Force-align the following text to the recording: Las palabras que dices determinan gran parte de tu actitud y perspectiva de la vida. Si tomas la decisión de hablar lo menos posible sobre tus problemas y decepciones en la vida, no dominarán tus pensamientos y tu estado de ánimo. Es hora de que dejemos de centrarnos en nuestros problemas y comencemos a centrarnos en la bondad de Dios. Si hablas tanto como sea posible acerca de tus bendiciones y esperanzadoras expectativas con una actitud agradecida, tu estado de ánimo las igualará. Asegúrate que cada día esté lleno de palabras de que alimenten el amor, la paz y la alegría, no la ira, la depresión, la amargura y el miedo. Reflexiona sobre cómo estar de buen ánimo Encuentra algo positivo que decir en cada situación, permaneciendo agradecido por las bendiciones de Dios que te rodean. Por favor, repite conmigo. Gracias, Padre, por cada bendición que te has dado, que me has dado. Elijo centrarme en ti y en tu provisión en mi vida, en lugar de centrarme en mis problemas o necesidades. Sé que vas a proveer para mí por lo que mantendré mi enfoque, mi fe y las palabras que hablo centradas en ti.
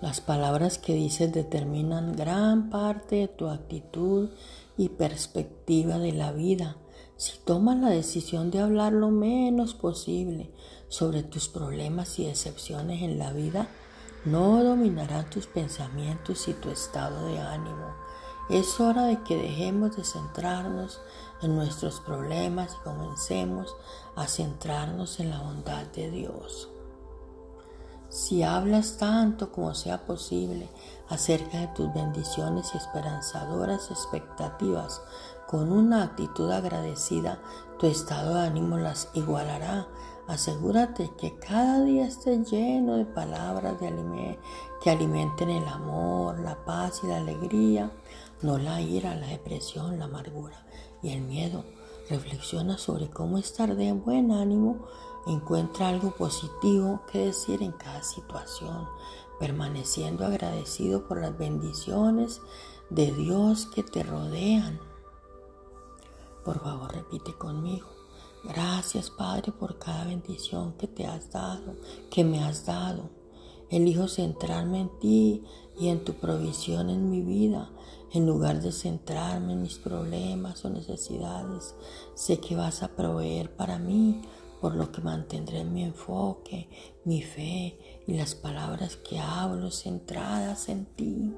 Las 0.00 0.22
palabras 0.22 0.78
que 0.78 0.94
dices 0.94 1.30
determinan 1.30 2.16
gran 2.16 2.70
parte 2.70 3.16
de 3.16 3.28
tu 3.28 3.48
actitud 3.48 4.30
y 4.78 4.88
perspectiva 4.88 5.98
de 5.98 6.12
la 6.12 6.32
vida. 6.32 6.78
Si 7.18 7.38
tomas 7.44 7.76
la 7.76 7.90
decisión 7.90 8.50
de 8.50 8.60
hablar 8.60 8.94
lo 8.94 9.10
menos 9.10 9.74
posible 9.74 10.50
sobre 10.88 11.22
tus 11.22 11.48
problemas 11.48 12.18
y 12.18 12.24
decepciones 12.24 13.02
en 13.02 13.18
la 13.18 13.34
vida, 13.34 13.68
no 14.24 14.64
dominarán 14.64 15.28
tus 15.28 15.46
pensamientos 15.46 16.48
y 16.48 16.54
tu 16.54 16.70
estado 16.70 17.26
de 17.26 17.38
ánimo. 17.38 17.94
Es 18.48 18.80
hora 18.80 19.04
de 19.04 19.22
que 19.22 19.36
dejemos 19.36 19.98
de 19.98 20.04
centrarnos 20.04 21.02
en 21.42 21.54
nuestros 21.54 22.00
problemas 22.00 22.74
y 22.74 22.84
comencemos 22.84 23.76
a 24.16 24.26
centrarnos 24.26 25.20
en 25.20 25.28
la 25.28 25.42
bondad 25.42 25.84
de 25.88 26.10
Dios. 26.10 26.70
Si 28.10 28.42
hablas 28.42 28.96
tanto 28.98 29.52
como 29.52 29.72
sea 29.72 30.04
posible 30.04 30.68
acerca 31.08 31.60
de 31.60 31.68
tus 31.68 31.94
bendiciones 31.94 32.72
y 32.74 32.76
esperanzadoras 32.76 33.88
expectativas 33.92 35.00
con 35.46 35.70
una 35.70 36.02
actitud 36.02 36.50
agradecida, 36.50 37.40
tu 37.78 37.86
estado 37.86 38.34
de 38.34 38.40
ánimo 38.40 38.78
las 38.78 39.10
igualará. 39.14 39.86
Asegúrate 40.26 41.12
que 41.18 41.38
cada 41.38 41.84
día 41.84 42.04
esté 42.04 42.42
lleno 42.44 42.96
de 42.96 43.04
palabras 43.04 43.80
de 43.80 44.38
que 44.82 44.90
alimenten 44.90 45.50
el 45.50 45.66
amor, 45.68 46.40
la 46.40 46.64
paz 46.64 47.02
y 47.04 47.06
la 47.06 47.18
alegría, 47.18 47.92
no 48.42 48.58
la 48.58 48.80
ira, 48.80 49.14
la 49.14 49.28
depresión, 49.28 50.00
la 50.00 50.06
amargura 50.06 50.66
y 51.00 51.10
el 51.10 51.22
miedo. 51.22 51.64
Reflexiona 52.08 52.76
sobre 52.76 53.08
cómo 53.08 53.38
estar 53.38 53.76
de 53.76 53.92
buen 53.92 54.32
ánimo 54.32 54.86
Encuentra 55.26 55.88
algo 55.88 56.12
positivo 56.12 57.02
que 57.10 57.26
decir 57.26 57.62
en 57.62 57.72
cada 57.72 58.02
situación, 58.02 58.88
permaneciendo 59.38 60.24
agradecido 60.24 61.06
por 61.06 61.20
las 61.20 61.36
bendiciones 61.36 62.40
de 62.88 63.12
Dios 63.12 63.66
que 63.66 63.82
te 63.82 64.02
rodean. 64.02 64.80
Por 66.44 66.60
favor, 66.60 66.92
repite 66.94 67.34
conmigo. 67.34 67.86
Gracias, 68.42 69.10
Padre, 69.10 69.52
por 69.52 69.78
cada 69.78 70.04
bendición 70.04 70.72
que 70.72 70.86
te 70.86 71.06
has 71.06 71.30
dado, 71.30 71.76
que 72.10 72.24
me 72.24 72.42
has 72.42 72.64
dado. 72.64 73.10
Elijo 73.68 74.08
centrarme 74.08 74.80
en 74.80 74.98
ti 74.98 75.44
y 75.78 75.88
en 75.88 76.02
tu 76.02 76.14
provisión 76.14 76.88
en 76.88 77.10
mi 77.10 77.20
vida, 77.20 77.70
en 78.12 78.26
lugar 78.26 78.62
de 78.62 78.72
centrarme 78.72 79.52
en 79.52 79.62
mis 79.62 79.78
problemas 79.78 80.64
o 80.64 80.70
necesidades. 80.70 81.74
Sé 82.14 82.40
que 82.40 82.56
vas 82.56 82.82
a 82.82 82.96
proveer 82.96 83.54
para 83.54 83.78
mí 83.78 84.22
por 84.60 84.74
lo 84.74 84.92
que 84.92 85.00
mantendré 85.00 85.64
mi 85.64 85.84
enfoque, 85.84 86.68
mi 87.04 87.22
fe 87.22 87.78
y 88.06 88.14
las 88.14 88.34
palabras 88.34 88.96
que 88.96 89.18
hablo 89.18 89.70
centradas 89.70 90.68
en 90.68 90.84
ti. 90.86 91.34